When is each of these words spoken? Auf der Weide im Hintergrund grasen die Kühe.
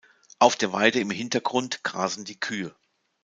Auf 0.39 0.55
der 0.55 0.73
Weide 0.73 0.99
im 0.99 1.11
Hintergrund 1.11 1.83
grasen 1.83 2.25
die 2.25 2.39
Kühe. 2.39 2.73